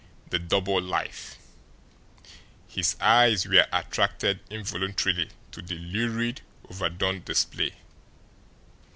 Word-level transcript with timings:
"THE 0.31 0.39
DOUBLE 0.39 0.81
LIFE" 0.81 1.37
his 2.67 2.95
eyes 2.99 3.45
were 3.47 3.67
attracted 3.71 4.39
involuntarily 4.49 5.29
to 5.51 5.61
the 5.61 5.75
lurid, 5.77 6.41
overdone 6.67 7.21
display. 7.23 7.75